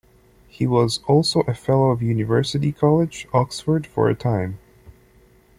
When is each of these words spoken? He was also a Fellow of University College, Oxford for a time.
He 0.47 0.65
was 0.65 0.99
also 1.07 1.41
a 1.41 1.53
Fellow 1.53 1.91
of 1.91 2.01
University 2.01 2.71
College, 2.71 3.27
Oxford 3.35 3.85
for 3.85 4.09
a 4.09 4.15
time. 4.15 4.57